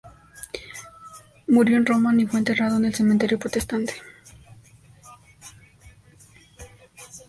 [1.47, 3.93] Murió en Roma y fue enterrado en el cementerio protestante.